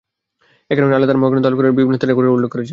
[0.71, 2.69] এ কারণেই আল্লাহ তার মহাগ্রন্থ আল-কুরআনের বিভিন্ন স্থানে এ ঘটনার উল্লেখ করেছেন।